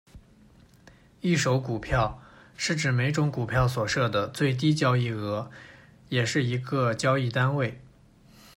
[1.19, 2.19] 一手股票，
[2.57, 5.51] 是指每种股票所设的最低交易额，
[6.09, 7.79] 也是一个交易单位。